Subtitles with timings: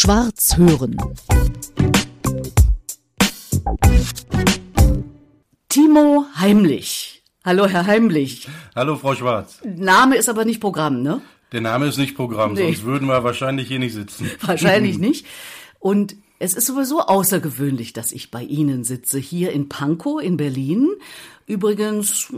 [0.00, 0.96] Schwarz hören.
[5.68, 7.24] Timo Heimlich.
[7.44, 8.46] Hallo, Herr Heimlich.
[8.76, 9.58] Hallo, Frau Schwarz.
[9.64, 11.20] Name ist aber nicht Programm, ne?
[11.50, 12.62] Der Name ist nicht Programm, Nee.
[12.62, 14.30] sonst würden wir wahrscheinlich hier nicht sitzen.
[14.42, 15.26] Wahrscheinlich nicht.
[15.80, 20.90] Und es ist sowieso außergewöhnlich, dass ich bei Ihnen sitze, hier in Pankow in Berlin.
[21.46, 22.28] Übrigens,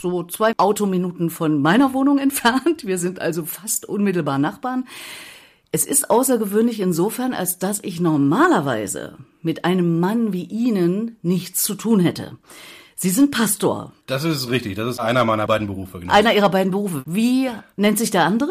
[0.00, 2.86] so zwei Autominuten von meiner Wohnung entfernt.
[2.86, 4.86] Wir sind also fast unmittelbar Nachbarn.
[5.72, 11.76] Es ist außergewöhnlich insofern, als dass ich normalerweise mit einem Mann wie Ihnen nichts zu
[11.76, 12.36] tun hätte.
[12.96, 16.00] Sie sind Pastor, Das ist richtig, das ist einer meiner beiden Berufe.
[16.00, 16.12] Genau.
[16.12, 17.02] einer Ihrer beiden Berufe.
[17.06, 18.50] Wie nennt sich der andere?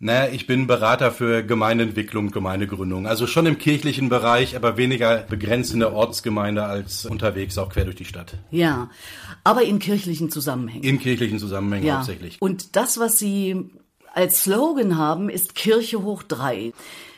[0.00, 3.06] Naja, ich bin Berater für Gemeindeentwicklung, Gemeindegründung.
[3.06, 7.84] Also schon im kirchlichen Bereich, aber weniger begrenzt in der Ortsgemeinde als unterwegs, auch quer
[7.84, 8.34] durch die Stadt.
[8.50, 8.90] Ja,
[9.44, 10.82] aber in kirchlichen Zusammenhängen.
[10.82, 11.96] In kirchlichen Zusammenhängen ja.
[11.98, 12.40] hauptsächlich.
[12.40, 13.70] Und das, was Sie
[14.14, 16.72] als Slogan haben, ist Kirche hoch drei.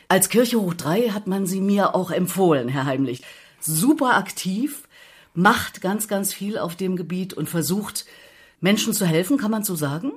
[0.07, 3.23] Als Kirche hoch drei hat man Sie mir auch empfohlen, Herr Heimlich.
[3.59, 4.87] Super aktiv,
[5.33, 8.05] macht ganz, ganz viel auf dem Gebiet und versucht,
[8.61, 10.11] Menschen zu helfen, kann man so sagen?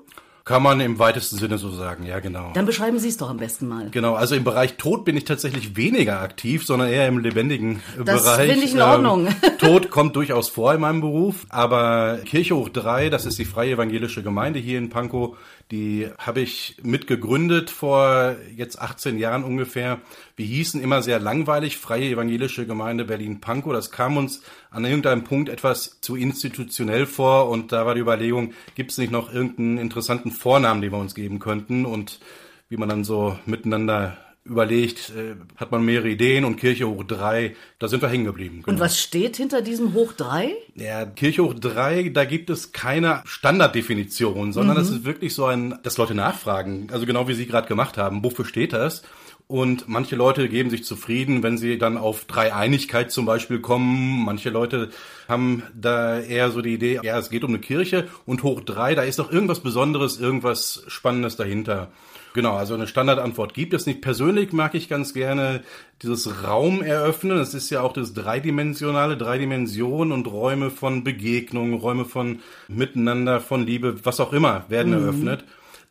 [0.45, 2.53] Kann man im weitesten Sinne so sagen, ja genau.
[2.55, 3.91] Dann beschreiben Sie es doch am besten mal.
[3.91, 8.05] Genau, also im Bereich Tod bin ich tatsächlich weniger aktiv, sondern eher im lebendigen äh,
[8.05, 8.51] Das Bereich.
[8.51, 9.27] finde ich in Ordnung.
[9.27, 13.45] Ähm, Tod kommt durchaus vor in meinem Beruf, aber Kirche hoch drei, das ist die
[13.45, 15.37] Freie Evangelische Gemeinde hier in Pankow,
[15.71, 20.01] die habe ich mitgegründet vor jetzt 18 Jahren ungefähr.
[20.35, 23.73] Wir hießen immer sehr langweilig Freie Evangelische Gemeinde Berlin-Pankow.
[23.73, 28.53] Das kam uns an irgendeinem Punkt etwas zu institutionell vor und da war die Überlegung,
[28.75, 32.21] gibt es nicht noch irgendeinen interessanten Vornamen, den wir uns geben könnten und
[32.69, 37.55] wie man dann so miteinander überlegt, äh, hat man mehrere Ideen und Kirche hoch drei,
[37.79, 38.63] da sind wir hängen geblieben.
[38.67, 40.55] Und was steht hinter diesem Hoch drei?
[40.77, 44.81] Ja, Kirche hoch drei, da gibt es keine Standarddefinition, sondern Mhm.
[44.81, 48.25] das ist wirklich so ein, dass Leute nachfragen, also genau wie Sie gerade gemacht haben,
[48.25, 49.03] wofür steht das?
[49.51, 54.25] Und manche Leute geben sich zufrieden, wenn sie dann auf Dreieinigkeit zum Beispiel kommen.
[54.25, 54.91] Manche Leute
[55.27, 58.95] haben da eher so die Idee, ja, es geht um eine Kirche und hoch drei,
[58.95, 61.91] da ist doch irgendwas Besonderes, irgendwas Spannendes dahinter.
[62.33, 64.03] Genau, also eine Standardantwort gibt es nicht.
[64.03, 65.65] Persönlich mag ich ganz gerne
[66.01, 67.37] dieses Raum eröffnen.
[67.37, 72.39] Das ist ja auch das dreidimensionale, drei Dimensionen und Räume von Begegnung, Räume von
[72.69, 75.45] Miteinander, von Liebe, was auch immer, werden eröffnet.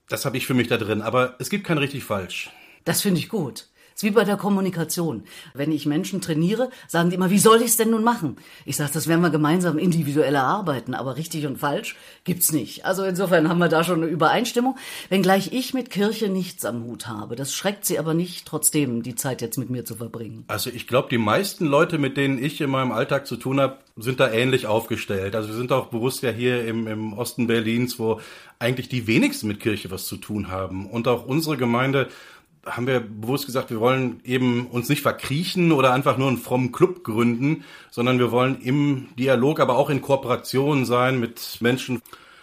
[0.08, 1.02] Das habe ich für mich da drin.
[1.02, 2.52] Aber es gibt kein richtig falsch.
[2.85, 3.67] Das finde ich gut.
[4.00, 5.23] ist wie bei der Kommunikation.
[5.53, 8.38] Wenn ich Menschen trainiere, sagen die immer, wie soll ich es denn nun machen?
[8.66, 12.85] Ich sage, das werden wir gemeinsam individuell erarbeiten, aber richtig und falsch gibt's nicht.
[12.85, 14.78] Also insofern haben wir da schon eine Übereinstimmung.
[15.09, 17.35] Wenngleich ich mit Kirche nichts am Hut habe.
[17.35, 20.46] Das schreckt sie aber nicht, trotzdem die Zeit jetzt mit mir zu verbringen.
[20.47, 23.79] Also ich glaube, die meisten Leute, mit denen ich in meinem Alltag zu tun habe,
[23.97, 25.35] sind da ähnlich aufgestellt.
[25.35, 28.22] Also wir sind auch bewusst ja hier im, im Osten Berlins, wo
[28.59, 30.90] eigentlich die wenigsten mit Kirche was zu tun haben.
[30.90, 32.07] Und auch unsere Gemeinde
[32.66, 36.72] haben wir bewusst gesagt, wir wollen eben uns nicht verkriechen oder einfach nur einen frommen
[36.72, 42.02] Club gründen, sondern wir wollen im Dialog, aber auch in Kooperation sein mit Menschen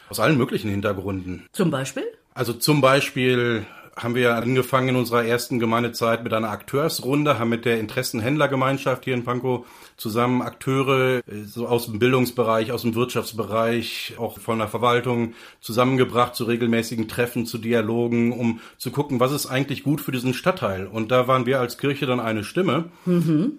[0.09, 1.47] aus allen möglichen Hintergründen.
[1.53, 2.05] Zum Beispiel?
[2.35, 3.67] Also zum Beispiel
[3.97, 9.15] haben wir angefangen in unserer ersten Gemeindezeit mit einer Akteursrunde, haben mit der Interessenhändlergemeinschaft hier
[9.15, 9.67] in Pankow
[9.97, 16.35] zusammen Akteure äh, so aus dem Bildungsbereich, aus dem Wirtschaftsbereich, auch von der Verwaltung zusammengebracht
[16.35, 20.87] zu regelmäßigen Treffen, zu Dialogen, um zu gucken, was ist eigentlich gut für diesen Stadtteil.
[20.87, 22.87] Und da waren wir als Kirche dann eine Stimme,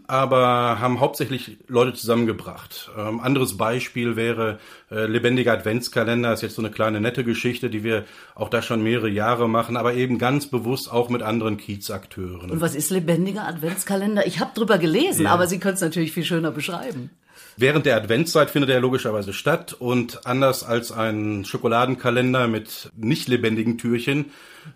[0.08, 2.92] aber haben hauptsächlich Leute zusammengebracht.
[2.98, 4.59] Ähm, anderes Beispiel wäre
[4.92, 8.06] äh, lebendiger Adventskalender, ist jetzt so eine kleine nette Geschichte, die wir
[8.36, 12.52] auch da schon mehrere Jahre machen, aber eben ganz bewusst auch mit anderen Kiezakteuren.
[12.52, 14.25] Und was ist lebendiger Adventskalender?
[14.28, 17.09] Ich habe drüber gelesen, aber Sie können es natürlich viel schöner beschreiben.
[17.59, 23.79] Während der Adventszeit findet er logischerweise statt und anders als ein Schokoladenkalender mit nicht lebendigen
[23.79, 24.25] Türchen,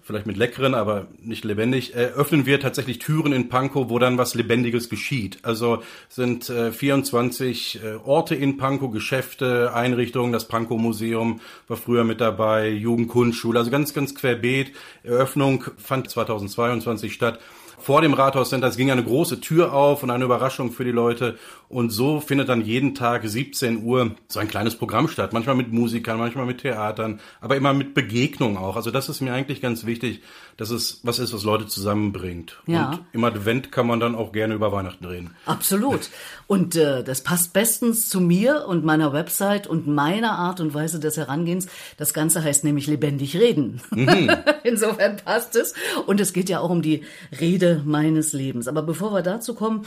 [0.02, 4.18] vielleicht mit leckeren, aber nicht lebendig, äh, öffnen wir tatsächlich Türen in Pankow, wo dann
[4.18, 5.40] was Lebendiges geschieht.
[5.44, 12.04] Also sind äh, 24 äh, Orte in Pankow, Geschäfte, Einrichtungen, das Pankow Museum war früher
[12.04, 14.72] mit dabei, Jugendkunstschule, also ganz, ganz querbeet.
[15.04, 17.40] Eröffnung fand 2022 statt
[17.82, 18.68] vor dem Rathauscenter.
[18.68, 21.38] Es ging eine große Tür auf und eine Überraschung für die Leute.
[21.70, 25.34] Und so findet dann jeden Tag 17 Uhr so ein kleines Programm statt.
[25.34, 28.76] Manchmal mit Musikern, manchmal mit Theatern, aber immer mit Begegnung auch.
[28.76, 30.22] Also das ist mir eigentlich ganz wichtig,
[30.58, 32.62] dass es was ist, was Leute zusammenbringt.
[32.68, 32.90] Ja.
[32.90, 35.36] Und im Advent kann man dann auch gerne über Weihnachten reden.
[35.46, 36.10] Absolut.
[36.48, 41.00] Und äh, das passt bestens zu mir und meiner Website und meiner Art und Weise
[41.00, 41.68] des Herangehens.
[41.98, 43.82] Das Ganze heißt nämlich lebendig reden.
[44.64, 45.74] Insofern passt es.
[46.06, 47.04] Und es geht ja auch um die
[47.40, 48.68] Rede meines Lebens.
[48.68, 49.86] Aber bevor wir dazu kommen,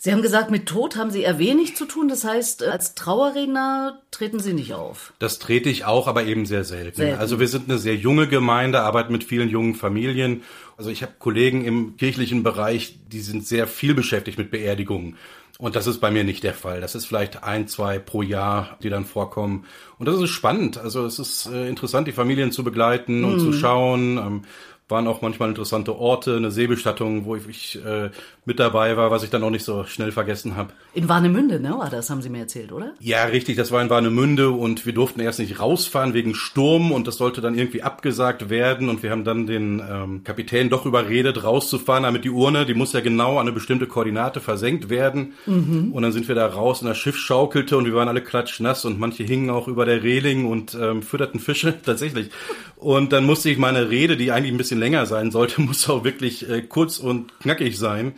[0.00, 2.06] Sie haben gesagt, mit Tod haben Sie eher wenig zu tun.
[2.06, 5.12] Das heißt, als Trauerredner treten Sie nicht auf.
[5.18, 6.98] Das trete ich auch, aber eben sehr selten.
[6.98, 7.18] selten.
[7.18, 10.44] Also wir sind eine sehr junge Gemeinde, arbeiten mit vielen jungen Familien.
[10.76, 15.16] Also ich habe Kollegen im kirchlichen Bereich, die sind sehr viel beschäftigt mit Beerdigungen.
[15.58, 16.80] Und das ist bei mir nicht der Fall.
[16.80, 19.64] Das ist vielleicht ein, zwei pro Jahr, die dann vorkommen.
[19.98, 20.78] Und das ist spannend.
[20.78, 23.54] Also es ist äh, interessant, die Familien zu begleiten und zu mhm.
[23.54, 24.18] schauen.
[24.18, 24.42] Ähm,
[24.88, 28.10] waren auch manchmal interessante Orte, eine Seebestattung, wo ich äh,
[28.46, 30.72] mit dabei war, was ich dann auch nicht so schnell vergessen habe.
[30.94, 31.76] In Warnemünde, ne?
[31.78, 32.94] War das, haben Sie mir erzählt, oder?
[32.98, 37.06] Ja, richtig, das war in Warnemünde und wir durften erst nicht rausfahren wegen Sturm und
[37.06, 41.44] das sollte dann irgendwie abgesagt werden und wir haben dann den ähm, Kapitän doch überredet,
[41.44, 45.34] rauszufahren, damit die Urne, die muss ja genau an eine bestimmte Koordinate versenkt werden.
[45.44, 45.92] Mhm.
[45.92, 48.86] Und dann sind wir da raus und das Schiff schaukelte und wir waren alle klatschnass
[48.86, 52.30] und manche hingen auch über der Reling und ähm, fütterten Fische, tatsächlich.
[52.76, 56.04] Und dann musste ich meine Rede, die eigentlich ein bisschen länger sein sollte, muss auch
[56.04, 58.14] wirklich äh, kurz und knackig sein.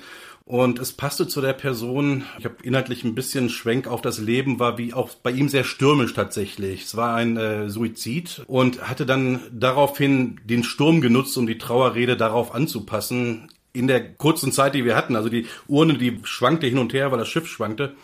[0.50, 4.58] Und es passte zu der Person, ich habe inhaltlich ein bisschen Schwenk auf das Leben,
[4.58, 6.82] war wie auch bei ihm sehr stürmisch tatsächlich.
[6.82, 12.16] Es war ein äh, Suizid und hatte dann daraufhin den Sturm genutzt, um die Trauerrede
[12.16, 13.46] darauf anzupassen.
[13.72, 17.12] In der kurzen Zeit, die wir hatten, also die Urne, die schwankte hin und her,
[17.12, 17.94] weil das Schiff schwankte.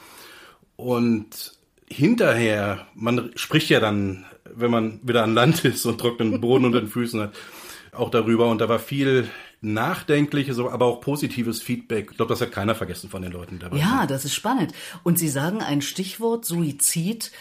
[0.76, 1.52] Und
[1.88, 4.24] hinterher, man spricht ja dann,
[4.54, 7.34] wenn man wieder an Land ist und trockenen Boden unter den Füßen hat,
[7.96, 8.48] auch darüber.
[8.48, 9.28] Und da war viel
[9.60, 12.08] nachdenkliches, aber auch positives Feedback.
[12.10, 13.78] Ich glaube, das hat keiner vergessen von den Leuten dabei.
[13.78, 14.72] Ja, das ist spannend.
[15.02, 17.32] Und Sie sagen ein Stichwort Suizid,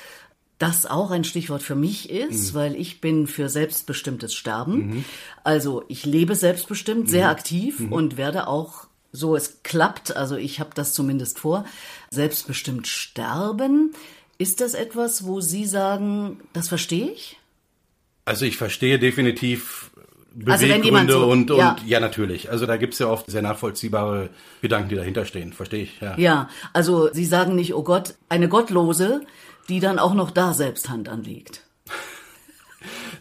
[0.57, 2.57] das auch ein Stichwort für mich ist, mhm.
[2.57, 4.87] weil ich bin für selbstbestimmtes Sterben.
[4.87, 5.05] Mhm.
[5.43, 7.31] Also ich lebe selbstbestimmt, sehr mhm.
[7.31, 7.91] aktiv mhm.
[7.91, 11.65] und werde auch so es klappt, also ich habe das zumindest vor,
[12.09, 13.93] selbstbestimmt sterben.
[14.37, 17.39] Ist das etwas, wo Sie sagen, das verstehe ich?
[18.25, 19.91] Also ich verstehe definitiv
[20.35, 21.75] Beweggründe also so, und, und ja.
[21.85, 21.99] ja.
[21.99, 22.51] natürlich.
[22.51, 24.29] Also da gibt's ja oft sehr nachvollziehbare
[24.61, 25.53] Gedanken, die dahinter stehen.
[25.53, 26.17] Verstehe ich, ja.
[26.17, 29.21] Ja, also Sie sagen nicht, oh Gott, eine Gottlose,
[29.69, 31.61] die dann auch noch da selbst Hand anlegt.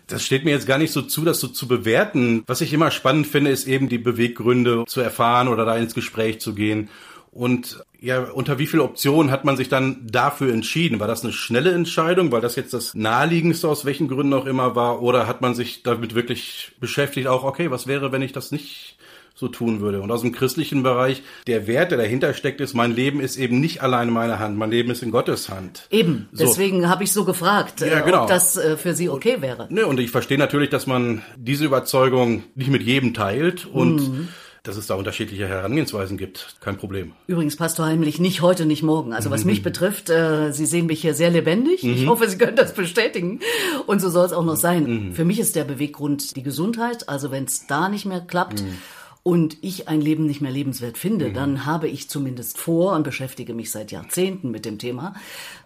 [0.06, 2.44] Das steht mir jetzt gar nicht so zu, das so zu bewerten.
[2.46, 6.42] Was ich immer spannend finde, ist eben die Beweggründe zu erfahren oder da ins Gespräch
[6.42, 6.90] zu gehen.
[7.34, 11.00] Und ja, unter wie viel Optionen hat man sich dann dafür entschieden?
[11.00, 14.76] War das eine schnelle Entscheidung, weil das jetzt das naheliegendste aus welchen Gründen auch immer
[14.76, 15.02] war?
[15.02, 18.98] Oder hat man sich damit wirklich beschäftigt, auch, okay, was wäre, wenn ich das nicht
[19.34, 20.00] so tun würde?
[20.00, 23.58] Und aus dem christlichen Bereich, der Wert, der dahinter steckt, ist, mein Leben ist eben
[23.58, 25.88] nicht allein in meiner Hand, mein Leben ist in Gottes Hand.
[25.90, 26.44] Eben, so.
[26.44, 28.22] deswegen habe ich so gefragt, ja, genau.
[28.22, 29.66] ob das äh, für Sie okay wäre.
[29.70, 34.28] Ne, und ich verstehe natürlich, dass man diese Überzeugung nicht mit jedem teilt und mhm
[34.64, 36.56] dass es da unterschiedliche Herangehensweisen gibt.
[36.60, 37.12] Kein Problem.
[37.26, 39.12] Übrigens, Pastor Heimlich, nicht heute, nicht morgen.
[39.12, 39.50] Also was mhm.
[39.50, 41.82] mich betrifft, äh, Sie sehen mich hier sehr lebendig.
[41.82, 41.92] Mhm.
[41.92, 43.40] Ich hoffe, Sie können das bestätigen.
[43.86, 44.84] Und so soll es auch noch sein.
[44.84, 45.12] Mhm.
[45.12, 47.10] Für mich ist der Beweggrund die Gesundheit.
[47.10, 48.78] Also wenn es da nicht mehr klappt, mhm
[49.24, 51.34] und ich ein Leben nicht mehr lebenswert finde, mhm.
[51.34, 55.14] dann habe ich zumindest vor und beschäftige mich seit Jahrzehnten mit dem Thema,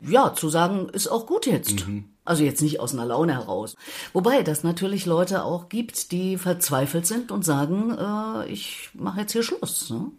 [0.00, 1.86] ja, zu sagen, ist auch gut jetzt.
[1.86, 2.04] Mhm.
[2.28, 3.74] Also jetzt nicht aus einer Laune heraus.
[4.12, 9.32] Wobei das natürlich Leute auch gibt, die verzweifelt sind und sagen, äh, ich mache jetzt
[9.32, 9.90] hier Schluss.
[9.90, 10.10] Ne?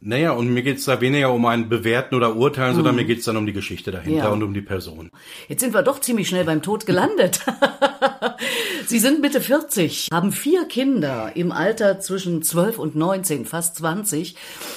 [0.00, 3.00] Naja, und mir geht's da weniger um ein Bewerten oder Urteilen, sondern mhm.
[3.02, 4.28] mir geht's dann um die Geschichte dahinter ja.
[4.28, 5.10] und um die Person.
[5.48, 7.40] Jetzt sind wir doch ziemlich schnell beim Tod gelandet.
[8.86, 14.36] Sie sind Mitte 40, haben vier Kinder im Alter zwischen 12 und 19, fast 20.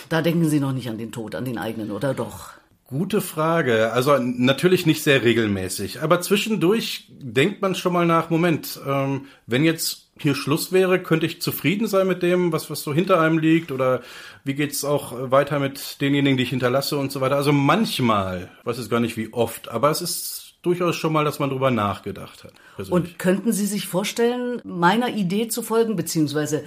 [0.10, 2.61] Da denken Sie noch nicht an den Tod, an den eigenen, oder doch?
[2.92, 3.94] Gute Frage.
[3.94, 9.64] Also natürlich nicht sehr regelmäßig, aber zwischendurch denkt man schon mal nach, Moment, ähm, wenn
[9.64, 13.38] jetzt hier Schluss wäre, könnte ich zufrieden sein mit dem, was, was so hinter einem
[13.38, 14.02] liegt oder
[14.44, 17.38] wie geht's auch weiter mit denjenigen, die ich hinterlasse und so weiter.
[17.38, 21.40] Also manchmal, weiß es gar nicht wie oft, aber es ist durchaus schon mal, dass
[21.40, 22.54] man drüber nachgedacht hat.
[22.76, 23.12] Persönlich.
[23.12, 26.66] Und könnten Sie sich vorstellen, meiner Idee zu folgen, beziehungsweise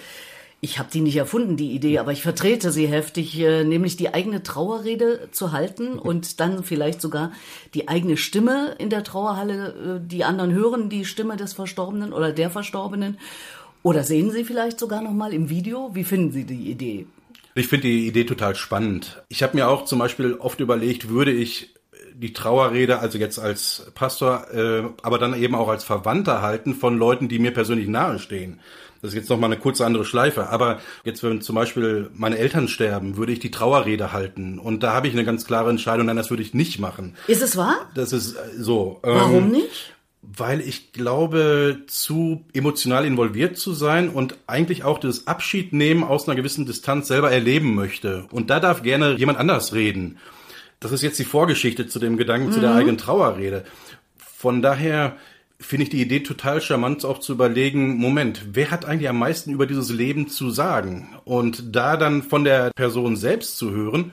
[0.65, 4.15] ich habe die nicht erfunden, die Idee, aber ich vertrete sie heftig, äh, nämlich die
[4.15, 7.33] eigene Trauerrede zu halten und dann vielleicht sogar
[7.75, 12.33] die eigene Stimme in der Trauerhalle, äh, die anderen hören die Stimme des Verstorbenen oder
[12.33, 13.19] der Verstorbenen.
[13.83, 15.95] Oder sehen Sie vielleicht sogar noch mal im Video?
[15.95, 17.07] Wie finden Sie die Idee?
[17.55, 19.23] Ich finde die Idee total spannend.
[19.29, 21.75] Ich habe mir auch zum Beispiel oft überlegt, würde ich
[22.15, 26.97] die Trauerrede, also jetzt als Pastor, äh, aber dann eben auch als Verwandter halten von
[26.97, 28.61] Leuten, die mir persönlich nahestehen.
[29.05, 30.49] Das ist jetzt nochmal eine kurze andere Schleife.
[30.49, 34.59] Aber jetzt, wenn zum Beispiel meine Eltern sterben, würde ich die Trauerrede halten.
[34.59, 37.15] Und da habe ich eine ganz klare Entscheidung, nein, das würde ich nicht machen.
[37.27, 37.77] Ist es wahr?
[37.95, 39.01] Das ist äh, so.
[39.03, 39.93] Warum ähm, nicht?
[40.23, 46.27] Weil ich glaube, zu emotional involviert zu sein und eigentlich auch das Abschied nehmen aus
[46.27, 48.25] einer gewissen Distanz selber erleben möchte.
[48.31, 50.17] Und da darf gerne jemand anders reden.
[50.81, 52.53] Das ist jetzt die Vorgeschichte zu dem Gedanken, mhm.
[52.53, 52.77] zu der mhm.
[52.79, 53.65] eigenen Trauerrede.
[54.17, 55.19] Von daher
[55.65, 59.51] finde ich die Idee total charmant, auch zu überlegen, Moment, wer hat eigentlich am meisten
[59.51, 61.09] über dieses Leben zu sagen?
[61.25, 64.13] Und da dann von der Person selbst zu hören,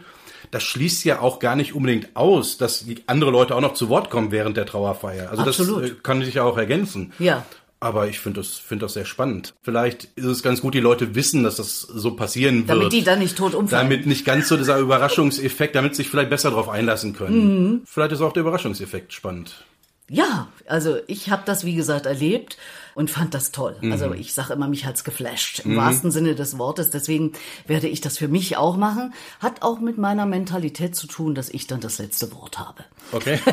[0.51, 3.89] das schließt ja auch gar nicht unbedingt aus, dass die andere Leute auch noch zu
[3.89, 5.29] Wort kommen während der Trauerfeier.
[5.29, 5.83] Also Absolut.
[5.83, 7.13] das äh, kann sich ja auch ergänzen.
[7.19, 7.45] Ja.
[7.79, 9.55] Aber ich finde das, finde das sehr spannend.
[9.63, 12.69] Vielleicht ist es ganz gut, die Leute wissen, dass das so passieren wird.
[12.69, 13.89] Damit die dann nicht tot umfallen.
[13.89, 17.69] Damit nicht ganz so dieser Überraschungseffekt, damit sie sich vielleicht besser darauf einlassen können.
[17.69, 17.81] Mhm.
[17.85, 19.65] Vielleicht ist auch der Überraschungseffekt spannend.
[20.13, 22.57] Ja, also ich habe das, wie gesagt, erlebt
[22.95, 23.77] und fand das toll.
[23.79, 23.93] Mhm.
[23.93, 26.89] Also ich sage immer, mich hat's geflasht, im wahrsten Sinne des Wortes.
[26.89, 27.31] Deswegen
[27.65, 29.13] werde ich das für mich auch machen.
[29.39, 32.83] Hat auch mit meiner Mentalität zu tun, dass ich dann das letzte Wort habe.
[33.13, 33.39] Okay.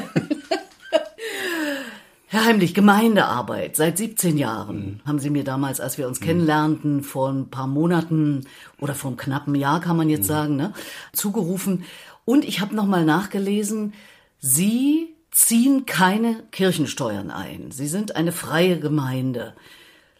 [2.27, 7.31] Herr Heimlich, Gemeindearbeit seit 17 Jahren haben Sie mir damals, als wir uns kennenlernten, vor
[7.31, 8.49] ein paar Monaten
[8.81, 10.73] oder vor einem knappen Jahr kann man jetzt sagen, ne,
[11.12, 11.85] zugerufen.
[12.25, 13.95] Und ich habe nochmal nachgelesen,
[14.41, 17.71] Sie ziehen keine Kirchensteuern ein.
[17.71, 19.54] Sie sind eine freie Gemeinde.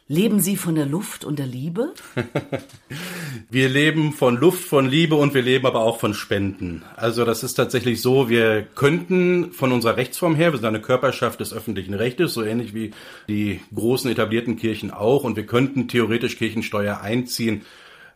[0.07, 1.93] Leben Sie von der Luft und der Liebe?
[3.51, 6.83] Wir leben von Luft, von Liebe und wir leben aber auch von Spenden.
[6.97, 11.41] Also das ist tatsächlich so, wir könnten von unserer Rechtsform her, wir sind eine Körperschaft
[11.41, 12.93] des öffentlichen Rechtes, so ähnlich wie
[13.29, 17.63] die großen etablierten Kirchen auch, und wir könnten theoretisch Kirchensteuer einziehen.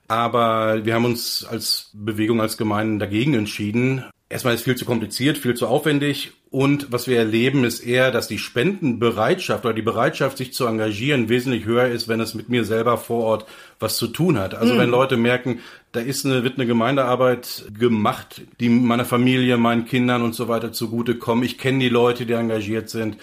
[0.09, 4.05] Aber wir haben uns als Bewegung, als Gemeinden dagegen entschieden.
[4.33, 6.33] Erstmal ist viel zu kompliziert, viel zu aufwendig.
[6.51, 11.29] Und was wir erleben, ist eher, dass die Spendenbereitschaft oder die Bereitschaft, sich zu engagieren,
[11.29, 13.47] wesentlich höher ist, wenn es mit mir selber vor Ort
[13.79, 14.55] was zu tun hat.
[14.55, 15.61] Also wenn Leute merken,
[15.93, 20.73] da ist eine, wird eine Gemeindearbeit gemacht, die meiner Familie, meinen Kindern und so weiter
[20.73, 21.45] zugutekommen.
[21.45, 23.19] Ich kenne die Leute, die engagiert sind.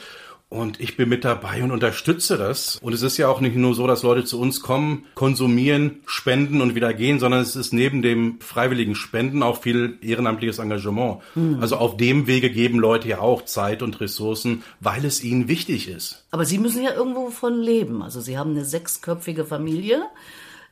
[0.51, 2.79] Und ich bin mit dabei und unterstütze das.
[2.81, 6.61] Und es ist ja auch nicht nur so, dass Leute zu uns kommen, konsumieren, spenden
[6.61, 11.19] und wieder gehen, sondern es ist neben dem freiwilligen Spenden auch viel ehrenamtliches Engagement.
[11.61, 15.87] Also auf dem Wege geben Leute ja auch Zeit und Ressourcen, weil es ihnen wichtig
[15.87, 16.25] ist.
[16.31, 18.01] Aber Sie müssen ja irgendwo von leben.
[18.01, 20.01] Also Sie haben eine sechsköpfige Familie.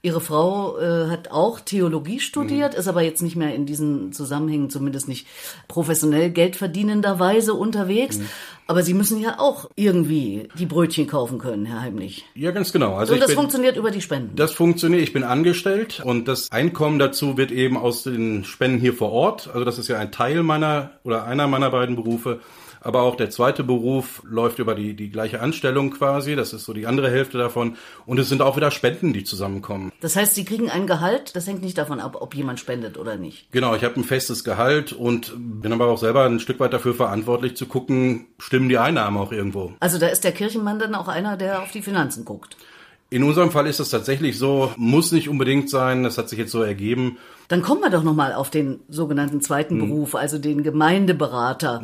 [0.04, 4.70] Ihre Frau äh, hat auch Theologie studiert, ist aber jetzt nicht mehr in diesen Zusammenhängen,
[4.70, 5.28] zumindest nicht
[5.68, 8.20] professionell geldverdienenderweise unterwegs.
[8.68, 12.26] Aber Sie müssen ja auch irgendwie die Brötchen kaufen können, Herr Heimlich.
[12.36, 12.96] Ja, ganz genau.
[12.96, 14.36] Also Und das bin, funktioniert über die Spenden.
[14.36, 15.02] Das funktioniert.
[15.02, 19.48] Ich bin angestellt und das Einkommen dazu wird eben aus den Spenden hier vor Ort.
[19.48, 22.42] Also das ist ja ein Teil meiner oder einer meiner beiden Berufe.
[22.88, 26.38] Aber auch der zweite Beruf läuft über die, die gleiche Anstellung quasi.
[26.38, 27.76] Das ist so die andere Hälfte davon.
[28.06, 29.92] Und es sind auch wieder Spenden, die zusammenkommen.
[30.00, 33.18] Das heißt, Sie kriegen ein Gehalt, das hängt nicht davon ab, ob jemand spendet oder
[33.18, 33.52] nicht.
[33.52, 36.94] Genau, ich habe ein festes Gehalt und bin aber auch selber ein Stück weit dafür
[36.94, 39.74] verantwortlich zu gucken, stimmen die Einnahmen auch irgendwo.
[39.82, 42.56] Also da ist der Kirchenmann dann auch einer, der auf die Finanzen guckt.
[43.10, 46.52] In unserem Fall ist es tatsächlich so, muss nicht unbedingt sein, das hat sich jetzt
[46.52, 47.18] so ergeben.
[47.50, 51.82] Dann kommen wir doch nochmal auf den sogenannten zweiten Beruf, also den Gemeindeberater.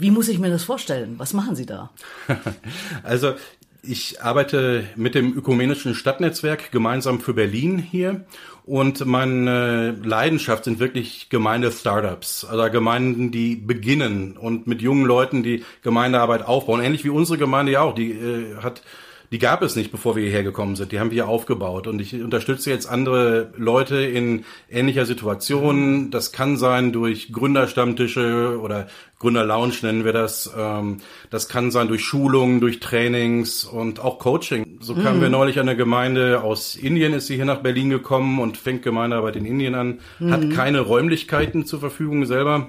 [0.00, 1.14] Wie muss ich mir das vorstellen?
[1.18, 1.90] Was machen Sie da?
[3.02, 3.34] Also
[3.82, 8.24] ich arbeite mit dem ökumenischen Stadtnetzwerk gemeinsam für Berlin hier
[8.64, 15.64] und meine Leidenschaft sind wirklich Gemeinde-Startups, also Gemeinden, die beginnen und mit jungen Leuten die
[15.82, 18.82] Gemeindearbeit aufbauen, ähnlich wie unsere Gemeinde ja auch, die äh, hat
[19.30, 20.90] die gab es nicht, bevor wir hierher gekommen sind.
[20.92, 21.86] Die haben wir hier aufgebaut.
[21.86, 26.10] Und ich unterstütze jetzt andere Leute in ähnlicher Situation.
[26.10, 28.86] Das kann sein durch Gründerstammtische oder
[29.18, 30.50] Gründerlounge nennen wir das.
[30.56, 30.98] Ähm,
[31.30, 34.78] Das kann sein durch Schulungen, durch Trainings und auch Coaching.
[34.80, 38.38] So kamen wir neulich an eine Gemeinde aus Indien, ist sie hier nach Berlin gekommen
[38.38, 39.98] und fängt Gemeindearbeit in Indien an,
[40.30, 42.68] hat keine Räumlichkeiten zur Verfügung selber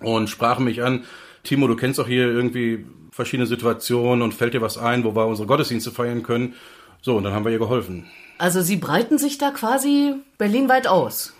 [0.00, 1.04] und sprachen mich an,
[1.42, 5.26] Timo, du kennst doch hier irgendwie verschiedene Situationen und fällt dir was ein, wo wir
[5.26, 6.54] unsere Gottesdienste feiern können.
[7.00, 8.04] So, und dann haben wir ihr geholfen.
[8.36, 11.32] Also Sie breiten sich da quasi berlinweit aus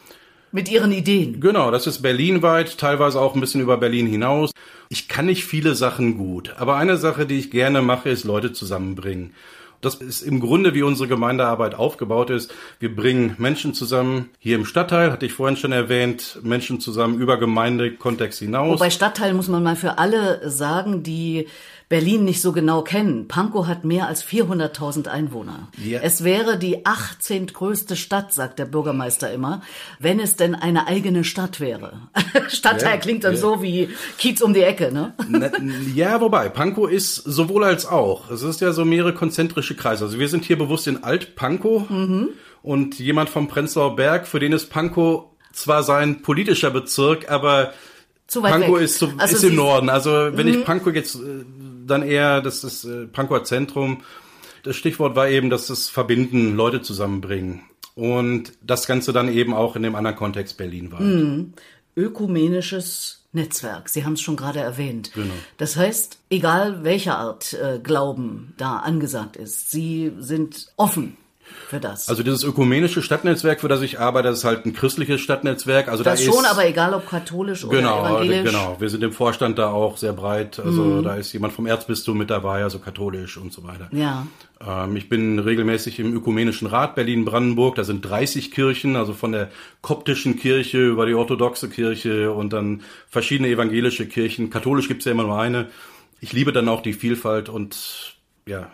[0.53, 1.39] mit Ihren Ideen.
[1.39, 4.53] Genau, das ist berlinweit, teilweise auch ein bisschen über Berlin hinaus.
[4.89, 8.53] Ich kann nicht viele Sachen gut, aber eine Sache, die ich gerne mache, ist Leute
[8.53, 9.35] zusammenbringen.
[9.87, 12.53] Das ist im Grunde, wie unsere Gemeindearbeit aufgebaut ist.
[12.81, 17.37] Wir bringen Menschen zusammen, hier im Stadtteil, hatte ich vorhin schon erwähnt, Menschen zusammen über
[17.37, 18.81] Gemeindekontext hinaus.
[18.81, 21.47] Wobei Stadtteil muss man mal für alle sagen, die
[21.89, 23.29] Berlin nicht so genau kennen.
[23.29, 25.69] Pankow hat mehr als 400.000 Einwohner.
[25.83, 26.01] Ja.
[26.03, 27.47] Es wäre die 18.
[27.47, 29.63] größte Stadt, sagt der Bürgermeister immer,
[30.01, 32.01] wenn es denn eine eigene Stadt wäre.
[32.49, 33.41] Stadtteil Ja, klingt dann ja.
[33.41, 33.89] so wie
[34.19, 35.15] Kiez um die Ecke, ne?
[35.95, 38.31] Ja, wobei, Pankow ist sowohl als auch.
[38.31, 40.05] Es ist ja so mehrere konzentrische Kreise.
[40.05, 41.89] Also wir sind hier bewusst in Alt-Pankow
[42.63, 47.73] und jemand vom Prenzlauer Berg, für den ist Pankow zwar sein politischer Bezirk, aber
[48.27, 48.85] Zu weit Pankow weg.
[48.85, 49.89] ist, so, Also ist im Norden.
[49.89, 51.45] Also wenn ich Pankow jetzt äh,
[51.87, 54.03] dann eher, das ist äh, Pankower Zentrum.
[54.63, 57.63] Das Stichwort war eben, dass das Verbinden, Leute zusammenbringen.
[57.95, 61.01] Und das Ganze dann eben auch in dem anderen Kontext Berlin war.
[61.97, 63.89] ökumenisches Netzwerk.
[63.89, 65.13] Sie haben es schon gerade erwähnt.
[65.15, 65.33] Genau.
[65.57, 71.17] Das heißt, egal welcher Art äh, Glauben da angesagt ist, Sie sind offen
[71.69, 72.09] für das?
[72.09, 75.89] Also dieses ökumenische Stadtnetzwerk, für das ich arbeite, das ist halt ein christliches Stadtnetzwerk.
[75.89, 78.53] Also das da schon, ist, aber egal ob katholisch genau, oder evangelisch.
[78.53, 80.61] Genau, wir sind im Vorstand da auch sehr breit.
[80.61, 81.03] Also mhm.
[81.03, 83.89] da ist jemand vom Erzbistum mit dabei, also katholisch und so weiter.
[83.91, 84.27] Ja.
[84.65, 87.75] Ähm, ich bin regelmäßig im Ökumenischen Rat Berlin-Brandenburg.
[87.75, 89.51] Da sind 30 Kirchen, also von der
[89.83, 94.51] koptischen Kirche über die orthodoxe Kirche und dann verschiedene evangelische Kirchen.
[94.51, 95.69] Katholisch gibt's ja immer nur eine.
[96.21, 98.71] Ich liebe dann auch die Vielfalt und ja,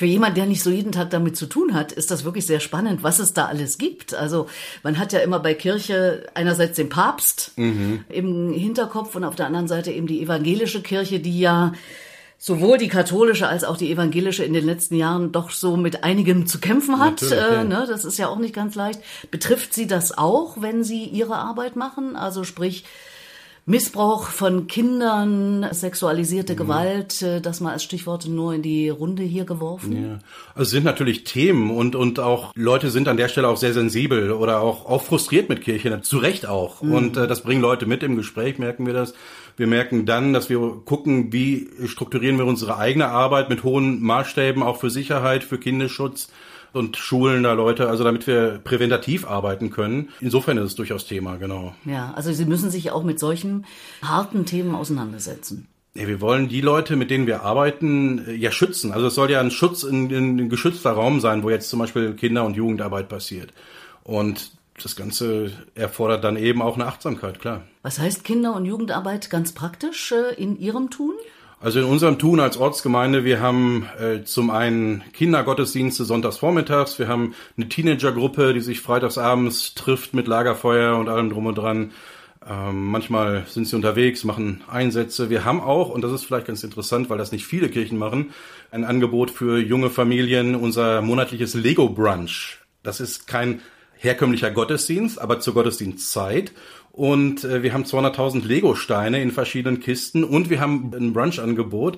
[0.00, 2.60] für jemand, der nicht so jeden Tag damit zu tun hat, ist das wirklich sehr
[2.60, 4.14] spannend, was es da alles gibt.
[4.14, 4.46] Also
[4.82, 8.02] man hat ja immer bei Kirche einerseits den Papst mhm.
[8.08, 11.74] im Hinterkopf und auf der anderen Seite eben die evangelische Kirche, die ja
[12.38, 16.46] sowohl die katholische als auch die evangelische in den letzten Jahren doch so mit einigem
[16.46, 17.20] zu kämpfen hat.
[17.20, 17.64] Äh, ja.
[17.64, 19.02] ne, das ist ja auch nicht ganz leicht.
[19.30, 22.16] Betrifft Sie das auch, wenn Sie Ihre Arbeit machen?
[22.16, 22.86] Also sprich,
[23.66, 26.56] Missbrauch von Kindern, sexualisierte mhm.
[26.56, 30.04] Gewalt, äh, das mal als Stichworte nur in die Runde hier geworfen.
[30.04, 30.18] Ja.
[30.54, 33.72] Also es sind natürlich Themen und, und auch Leute sind an der Stelle auch sehr
[33.72, 36.82] sensibel oder auch, auch frustriert mit Kirche, zu Recht auch.
[36.82, 36.92] Mhm.
[36.92, 39.14] Und äh, das bringen Leute mit im Gespräch, merken wir das.
[39.56, 44.62] Wir merken dann, dass wir gucken, wie strukturieren wir unsere eigene Arbeit mit hohen Maßstäben,
[44.62, 46.28] auch für Sicherheit, für Kinderschutz
[46.72, 50.10] und schulen da Leute, also damit wir präventativ arbeiten können.
[50.20, 51.74] Insofern ist es durchaus Thema, genau.
[51.84, 53.66] Ja, also Sie müssen sich auch mit solchen
[54.02, 55.66] harten Themen auseinandersetzen.
[55.94, 58.92] Ja, wir wollen die Leute, mit denen wir arbeiten, äh, ja schützen.
[58.92, 61.80] Also es soll ja ein Schutz in, in ein geschützter Raum sein, wo jetzt zum
[61.80, 63.52] Beispiel Kinder- und Jugendarbeit passiert.
[64.04, 67.62] Und das Ganze erfordert dann eben auch eine Achtsamkeit, klar.
[67.82, 71.14] Was heißt Kinder- und Jugendarbeit ganz praktisch äh, in Ihrem Tun?
[71.62, 77.06] Also in unserem Tun als Ortsgemeinde, wir haben äh, zum einen Kindergottesdienste sonntags vormittags, wir
[77.06, 81.92] haben eine Teenagergruppe, die sich freitagsabends trifft mit Lagerfeuer und allem drum und dran.
[82.48, 85.28] Ähm, manchmal sind sie unterwegs, machen Einsätze.
[85.28, 88.30] Wir haben auch, und das ist vielleicht ganz interessant, weil das nicht viele Kirchen machen,
[88.70, 92.58] ein Angebot für junge Familien, unser monatliches Lego Brunch.
[92.82, 93.60] Das ist kein
[93.98, 96.52] herkömmlicher Gottesdienst, aber zur Gottesdienstzeit.
[97.00, 101.96] Und äh, wir haben 200.000 Lego-Steine in verschiedenen Kisten und wir haben ein Brunch-Angebot.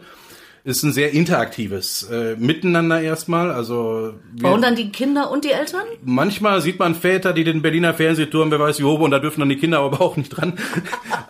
[0.63, 3.51] Ist ein sehr interaktives äh, Miteinander erstmal.
[3.51, 5.83] Also Bauen dann die Kinder und die Eltern?
[6.05, 9.41] Manchmal sieht man Väter, die den Berliner Fernsehturm, wer weiß wie hoch, und da dürfen
[9.41, 10.57] dann die Kinder aber auch nicht dran.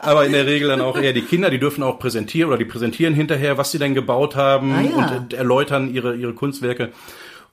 [0.02, 2.66] aber in der Regel dann auch eher die Kinder, die dürfen auch präsentieren oder die
[2.66, 5.16] präsentieren hinterher, was sie denn gebaut haben ah, ja.
[5.16, 6.92] und erläutern ihre, ihre Kunstwerke.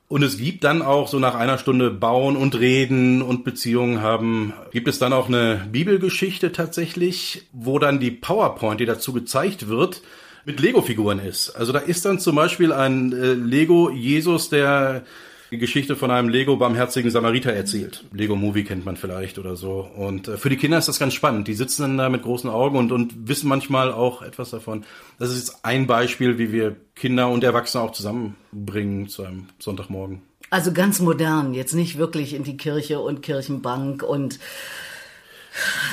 [0.10, 4.54] Und es gibt dann auch so nach einer Stunde Bauen und Reden und Beziehungen haben,
[4.72, 10.02] gibt es dann auch eine Bibelgeschichte tatsächlich, wo dann die PowerPoint, die dazu gezeigt wird,
[10.46, 11.52] mit Lego-Figuren ist.
[11.52, 15.04] Also da ist dann zum Beispiel ein äh, Lego Jesus, der
[15.52, 18.04] die Geschichte von einem Lego barmherzigen Samariter erzählt.
[18.12, 19.90] Lego Movie kennt man vielleicht oder so.
[19.96, 21.48] Und äh, für die Kinder ist das ganz spannend.
[21.48, 24.86] Die sitzen dann da mit großen Augen und, und wissen manchmal auch etwas davon.
[25.18, 30.22] Das ist jetzt ein Beispiel, wie wir Kinder und Erwachsene auch zusammenbringen zu einem Sonntagmorgen.
[30.52, 34.40] Also ganz modern, jetzt nicht wirklich in die Kirche und Kirchenbank und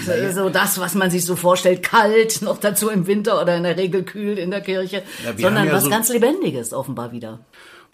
[0.07, 0.33] naja.
[0.33, 3.77] so das, was man sich so vorstellt, kalt, noch dazu im Winter oder in der
[3.77, 7.41] Regel kühl in der Kirche, ja, sondern ja was so ganz Lebendiges offenbar wieder.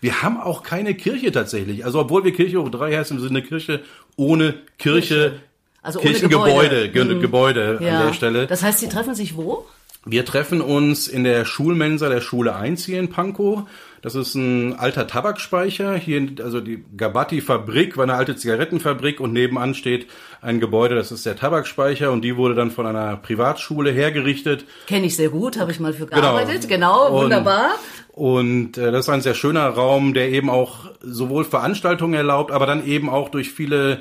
[0.03, 1.85] Wir haben auch keine Kirche tatsächlich.
[1.85, 3.83] Also obwohl wir Kirche hoch drei heißen, wir sind eine Kirche
[4.17, 5.41] ohne Kirche.
[5.81, 7.21] Also ohne Kirchengebäude, Gebäude, mhm.
[7.21, 8.01] Gebäude ja.
[8.01, 8.47] an der Stelle.
[8.49, 9.65] Das heißt, Sie treffen sich wo?
[10.05, 13.69] Wir treffen uns in der Schulmensa der Schule 1 hier in Pankow.
[14.01, 15.95] Das ist ein alter Tabakspeicher.
[15.95, 20.09] Hier, also die Gabatti-Fabrik war eine alte Zigarettenfabrik und nebenan steht
[20.41, 24.65] ein Gebäude, das ist der Tabakspeicher und die wurde dann von einer Privatschule hergerichtet.
[24.89, 26.21] Kenne ich sehr gut, habe ich mal für genau.
[26.21, 26.69] gearbeitet.
[26.69, 27.71] Genau, genau wunderbar.
[28.09, 32.67] Und äh, das ist ein sehr schöner Raum, der eben auch sowohl Veranstaltungen erlaubt, aber
[32.67, 34.01] dann eben auch durch viele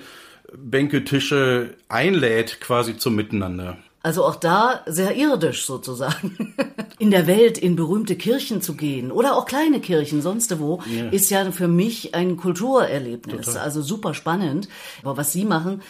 [0.52, 3.78] Bänke, Tische einlädt quasi zum Miteinander.
[4.04, 6.56] Also auch da sehr irdisch sozusagen.
[6.98, 11.10] In der Welt in berühmte Kirchen zu gehen oder auch kleine Kirchen, sonst wo, ja.
[11.10, 13.48] ist ja für mich ein Kulturerlebnis.
[13.48, 13.64] Total.
[13.64, 14.70] Also super spannend.
[15.02, 15.82] Aber was Sie machen,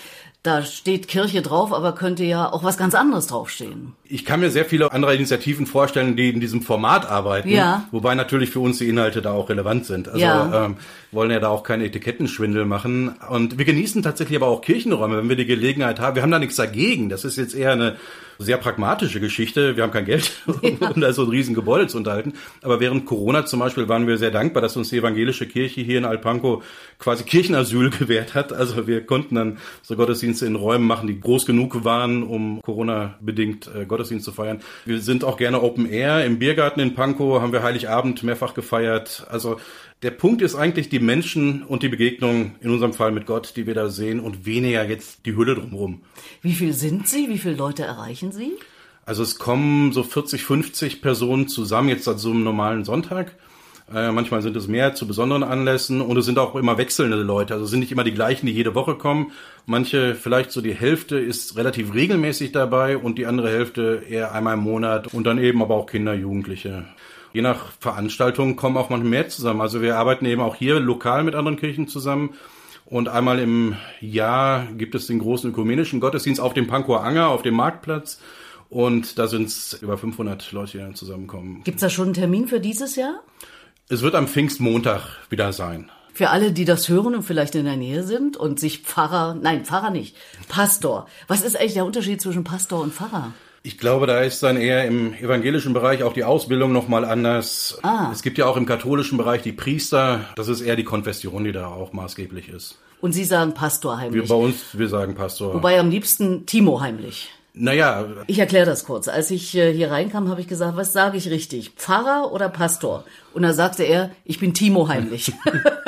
[0.42, 3.94] da steht Kirche drauf, aber könnte ja auch was ganz anderes draufstehen.
[4.14, 7.88] Ich kann mir sehr viele andere Initiativen vorstellen, die in diesem Format arbeiten, ja.
[7.92, 10.10] wobei natürlich für uns die Inhalte da auch relevant sind.
[10.10, 10.66] Also ja.
[10.66, 10.76] ähm,
[11.12, 13.16] wollen ja da auch keine Etikettenschwindel machen.
[13.30, 16.16] Und wir genießen tatsächlich aber auch Kirchenräume, wenn wir die Gelegenheit haben.
[16.16, 17.08] Wir haben da nichts dagegen.
[17.08, 17.96] Das ist jetzt eher eine
[18.42, 19.76] sehr pragmatische Geschichte.
[19.76, 20.90] Wir haben kein Geld, um, ja.
[20.90, 22.34] um da so ein Riesengebäude zu unterhalten.
[22.62, 25.98] Aber während Corona zum Beispiel waren wir sehr dankbar, dass uns die evangelische Kirche hier
[25.98, 26.64] in Alpanco
[27.00, 28.54] quasi Kirchenasyl gewährt hat.
[28.54, 33.70] Also wir konnten dann so Gottesdienste in Räumen machen, die groß genug waren, um Corona-bedingt
[33.76, 34.62] äh, Gottesdienst zu feiern.
[34.86, 36.26] Wir sind auch gerne Open Air.
[36.26, 39.28] Im Biergarten in Pankow haben wir Heiligabend mehrfach gefeiert.
[39.30, 39.60] Also
[40.02, 43.68] der Punkt ist eigentlich die Menschen und die Begegnung, in unserem Fall mit Gott, die
[43.68, 46.02] wir da sehen und weniger jetzt die Hülle drumherum.
[46.42, 47.30] Wie viel sind Sie?
[47.30, 48.54] Wie viele Leute erreichen Sie?
[49.06, 53.36] Also es kommen so 40, 50 Personen zusammen, jetzt an so einem normalen Sonntag.
[53.94, 57.54] Äh, manchmal sind es mehr zu besonderen Anlässen und es sind auch immer wechselnde Leute.
[57.54, 59.32] Also es sind nicht immer die gleichen, die jede Woche kommen.
[59.66, 64.54] Manche, vielleicht so die Hälfte ist relativ regelmäßig dabei und die andere Hälfte eher einmal
[64.54, 66.86] im Monat und dann eben aber auch Kinder, Jugendliche.
[67.34, 69.62] Je nach Veranstaltung kommen auch manchmal mehr zusammen.
[69.62, 72.32] Also wir arbeiten eben auch hier lokal mit anderen Kirchen zusammen.
[72.86, 77.42] Und einmal im Jahr gibt es den großen ökumenischen Gottesdienst auf dem Pankower Anger, auf
[77.42, 78.20] dem Marktplatz.
[78.70, 81.62] Und da sind es über 500 Leute, die dann zusammenkommen.
[81.64, 83.22] Gibt es da schon einen Termin für dieses Jahr?
[83.92, 85.92] Es wird am Pfingstmontag wieder sein.
[86.14, 89.66] Für alle, die das hören und vielleicht in der Nähe sind und sich Pfarrer, nein,
[89.66, 90.16] Pfarrer nicht,
[90.48, 91.08] Pastor.
[91.28, 93.34] Was ist eigentlich der Unterschied zwischen Pastor und Pfarrer?
[93.64, 97.80] Ich glaube, da ist dann eher im evangelischen Bereich auch die Ausbildung nochmal anders.
[97.84, 98.10] Ah.
[98.14, 100.22] Es gibt ja auch im katholischen Bereich die Priester.
[100.38, 102.80] Das ist eher die Konfession, die da auch maßgeblich ist.
[103.02, 104.22] Und Sie sagen Pastor heimlich?
[104.22, 105.54] Wir bei uns, wir sagen Pastor.
[105.54, 107.30] Wobei am liebsten Timo heimlich.
[107.54, 108.08] Naja.
[108.28, 109.08] Ich erkläre das kurz.
[109.08, 111.72] Als ich äh, hier reinkam, habe ich gesagt, was sage ich richtig?
[111.72, 113.04] Pfarrer oder Pastor?
[113.34, 115.34] Und da sagte er, ich bin Timo heimlich.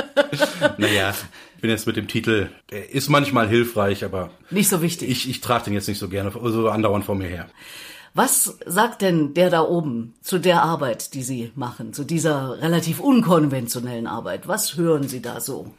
[0.77, 1.13] naja,
[1.55, 4.29] ich bin jetzt mit dem Titel, der ist manchmal hilfreich, aber.
[4.49, 5.09] Nicht so wichtig.
[5.09, 7.47] Ich, ich trage den jetzt nicht so gerne, so andauernd vor mir her.
[8.13, 12.99] Was sagt denn der da oben zu der Arbeit, die Sie machen, zu dieser relativ
[12.99, 14.47] unkonventionellen Arbeit?
[14.47, 15.73] Was hören Sie da so?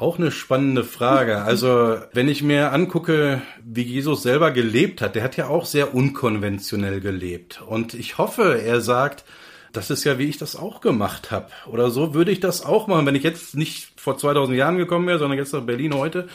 [0.00, 1.44] Auch eine spannende Frage.
[1.50, 5.94] Also, wenn ich mir angucke, wie Jesus selber gelebt hat, der hat ja auch sehr
[5.94, 7.60] unkonventionell gelebt.
[7.66, 9.24] Und ich hoffe, er sagt,
[9.72, 11.48] das ist ja, wie ich das auch gemacht habe.
[11.66, 15.06] Oder so würde ich das auch machen, wenn ich jetzt nicht vor 2000 Jahren gekommen
[15.06, 16.28] wäre, sondern jetzt nach Berlin heute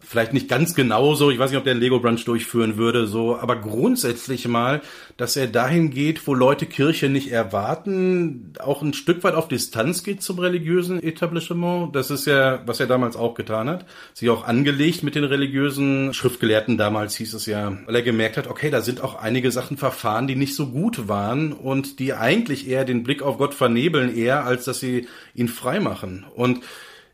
[0.00, 3.36] vielleicht nicht ganz genauso, ich weiß nicht, ob der einen Lego Brunch durchführen würde, so,
[3.36, 4.80] aber grundsätzlich mal,
[5.16, 10.02] dass er dahin geht, wo Leute Kirche nicht erwarten, auch ein Stück weit auf Distanz
[10.02, 11.94] geht zum religiösen Etablissement.
[11.94, 13.84] Das ist ja, was er damals auch getan hat.
[14.14, 18.48] Sich auch angelegt mit den religiösen Schriftgelehrten damals hieß es ja, weil er gemerkt hat,
[18.48, 22.68] okay, da sind auch einige Sachen verfahren, die nicht so gut waren und die eigentlich
[22.68, 26.24] eher den Blick auf Gott vernebeln, eher als dass sie ihn frei machen.
[26.34, 26.60] Und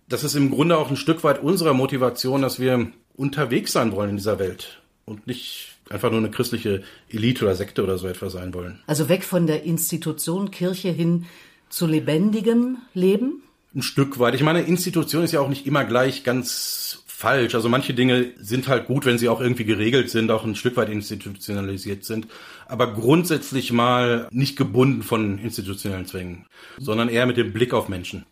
[0.09, 4.11] das ist im Grunde auch ein Stück weit unserer Motivation, dass wir unterwegs sein wollen
[4.11, 8.33] in dieser Welt und nicht einfach nur eine christliche Elite oder Sekte oder so etwas
[8.33, 8.81] sein wollen.
[8.87, 11.27] Also weg von der Institution Kirche hin
[11.69, 13.43] zu lebendigem Leben?
[13.75, 14.35] Ein Stück weit.
[14.35, 17.55] Ich meine, Institution ist ja auch nicht immer gleich ganz falsch.
[17.55, 20.77] Also manche Dinge sind halt gut, wenn sie auch irgendwie geregelt sind, auch ein Stück
[20.77, 22.27] weit institutionalisiert sind.
[22.69, 26.47] Aber grundsätzlich mal nicht gebunden von institutionellen Zwängen,
[26.79, 28.27] sondern eher mit dem Blick auf Menschen.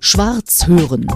[0.00, 1.06] Schwarz hören.